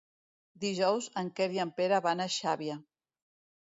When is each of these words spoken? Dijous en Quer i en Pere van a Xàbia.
Dijous 0.63 1.11
en 1.23 1.31
Quer 1.41 1.49
i 1.59 1.63
en 1.67 1.77
Pere 1.83 2.03
van 2.09 2.27
a 2.27 2.31
Xàbia. 2.41 2.83